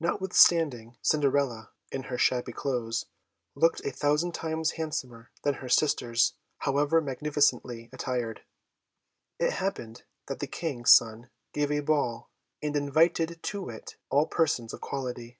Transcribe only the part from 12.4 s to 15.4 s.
and invited to it all persons of quality.